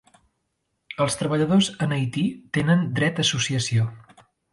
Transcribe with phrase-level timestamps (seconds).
[1.03, 2.23] Els treballadors en Haití
[2.59, 3.87] tenen dret a associació.